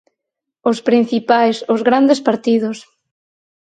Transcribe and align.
Os 0.69 0.79
principais, 0.87 1.57
os 1.73 1.81
grandes 1.87 2.19
partidos. 2.27 2.77